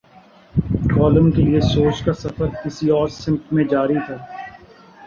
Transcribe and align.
Column 0.89 1.29
کے 1.31 1.41
لیے 1.41 1.61
سوچ 1.61 2.03
کا 2.03 2.13
سفر 2.13 2.47
کسی 2.63 2.89
اور 2.89 3.07
سمت 3.13 3.53
میں 3.53 3.63
جاری 3.63 3.99
تھا۔ 4.07 4.17